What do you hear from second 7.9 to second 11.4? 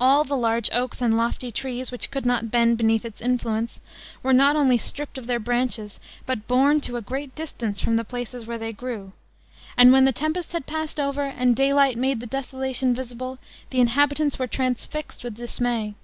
the places where they grew, and when the tempest had passed over